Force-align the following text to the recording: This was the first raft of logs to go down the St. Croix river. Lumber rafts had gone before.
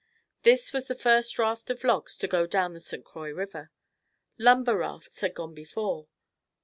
This 0.41 0.73
was 0.73 0.87
the 0.87 0.95
first 0.95 1.37
raft 1.37 1.69
of 1.69 1.83
logs 1.83 2.17
to 2.17 2.27
go 2.27 2.47
down 2.47 2.73
the 2.73 2.79
St. 2.79 3.05
Croix 3.05 3.29
river. 3.31 3.69
Lumber 4.39 4.77
rafts 4.79 5.21
had 5.21 5.35
gone 5.35 5.53
before. 5.53 6.07